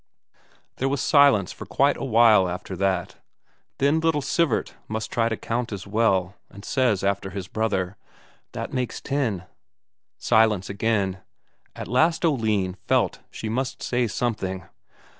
[0.77, 3.17] There was silence for quite a while after that.
[3.77, 7.97] Then little Sivert must try to count as well, and says after his brother:
[8.53, 9.43] "That makes ten."
[10.17, 11.19] Silence again.
[11.75, 14.63] At last Oline felt she must say something.